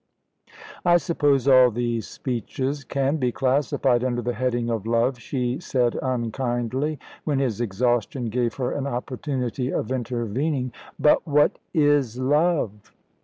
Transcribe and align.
"I 0.83 0.97
suppose 0.97 1.47
all 1.47 1.69
these 1.69 2.07
speeches 2.07 2.83
can 2.83 3.17
be 3.17 3.31
classified 3.31 4.03
under 4.03 4.23
the 4.23 4.33
heading 4.33 4.67
of 4.71 4.87
love," 4.87 5.19
she 5.19 5.59
said 5.59 5.95
unkindly, 6.01 6.97
when 7.23 7.37
his 7.37 7.61
exhaustion 7.61 8.29
gave 8.29 8.55
her 8.55 8.71
an 8.71 8.87
opportunity 8.87 9.71
of 9.71 9.91
intervening. 9.91 10.71
"But 10.99 11.27
what 11.27 11.59
is 11.75 12.17
love?" 12.17 12.91